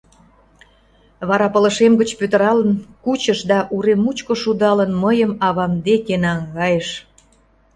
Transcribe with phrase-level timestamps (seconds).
[1.27, 2.71] Вара пылышем гыч пӱтыралын
[3.03, 6.89] кучыш да, урем мучко шудалын, мыйым авам деке наҥгайыш.